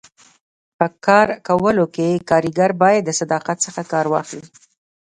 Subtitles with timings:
[0.77, 4.43] په کار کولو کي کاریګر باید د صداقت څخه کار واخلي.